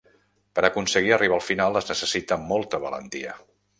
Per 0.59 0.61
aconseguir 0.69 1.13
arribar 1.17 1.37
al 1.39 1.45
final 1.49 1.77
es 1.81 1.91
necessita 1.93 2.39
molta 2.53 2.81
valentia. 2.87 3.37